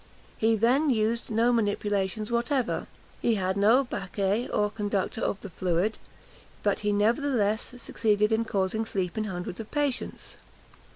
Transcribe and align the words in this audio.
He 0.39 0.55
used 0.89 1.29
no 1.29 1.53
manipulations 1.53 2.31
whatever 2.31 2.87
had 3.23 3.55
no 3.55 3.83
baquet, 3.83 4.47
or 4.49 4.71
conductor 4.71 5.21
of 5.21 5.39
the 5.41 5.49
fluid; 5.51 5.99
but 6.63 6.79
he 6.79 6.91
nevertheless 6.91 7.75
succeeded 7.77 8.31
in 8.31 8.45
causing 8.45 8.83
sleep 8.83 9.15
in 9.15 9.25
hundreds 9.25 9.59
of 9.59 9.69
patients. 9.69 10.37